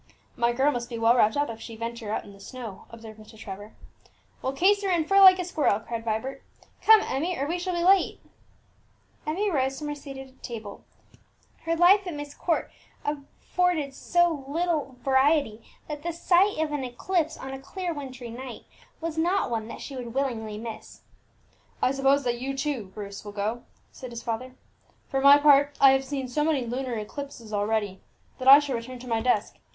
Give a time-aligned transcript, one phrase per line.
[0.35, 3.19] "My girl must be well wrapped up if she venture out in the snow," observed
[3.19, 3.37] Mr.
[3.37, 3.75] Trevor.
[4.41, 6.41] "We'll case her in fur like a squirrel!" cried Vibert.
[6.83, 8.19] "Come, Emmie, or we shall be late."
[9.27, 10.83] Emmie rose from her seat at table;
[11.65, 12.71] her life at Myst Court
[13.05, 18.63] afforded so little variety, that the sight of an eclipse on a clear wintry night
[19.01, 21.01] was not one that she would willingly miss.
[21.79, 22.55] "I suppose that you,
[22.85, 24.55] Bruce, will go too," said his father.
[25.09, 28.01] "For my part, I have seen so many lunar eclipses already,
[28.39, 29.57] that I shall return to my desk.